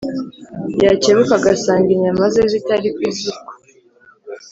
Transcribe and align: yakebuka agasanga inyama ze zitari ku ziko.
yakebuka 0.85 1.33
agasanga 1.39 1.89
inyama 1.95 2.23
ze 2.33 2.43
zitari 2.51 2.89
ku 2.95 3.03
ziko. 3.17 3.49